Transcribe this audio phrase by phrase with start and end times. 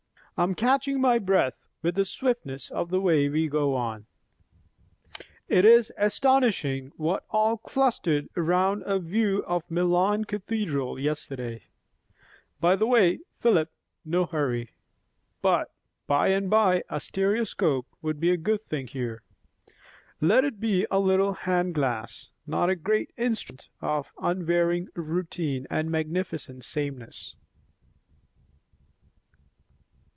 [0.37, 4.07] I am catching my breath, with the swiftness of the way we go on.
[5.47, 11.65] It is astonishing, what all clustered round a view of Milan Cathedral yesterday.
[12.59, 13.71] By the way, Philip,
[14.03, 14.71] no hurry,
[15.43, 15.71] but
[16.07, 19.21] by and by a stereoscope would be a good thing here.
[20.21, 25.91] Let it be a little hand glass, not a great instrument of unvarying routine and
[25.91, 27.35] magnificent sameness."